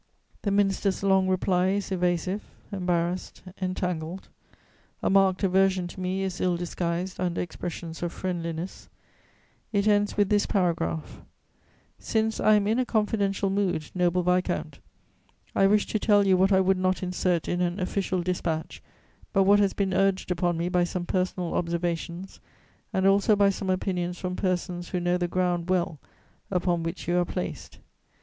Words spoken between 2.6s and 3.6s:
embarrassed,